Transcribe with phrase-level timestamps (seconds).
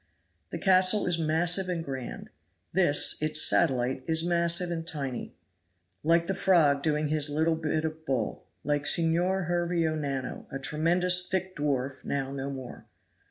[0.49, 2.31] The castle is massive and grand.
[2.73, 5.35] This, its satellite, is massive and tiny,
[6.01, 11.27] like the frog doing his little bit of bull like Signor Hervio Nano, a tremendous
[11.29, 12.87] thick dwarf now no more.